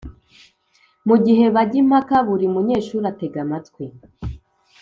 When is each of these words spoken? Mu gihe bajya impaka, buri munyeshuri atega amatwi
Mu 1.07 1.15
gihe 1.25 1.45
bajya 1.55 1.77
impaka, 1.83 2.15
buri 2.27 2.45
munyeshuri 2.53 3.05
atega 3.11 3.37
amatwi 3.45 3.85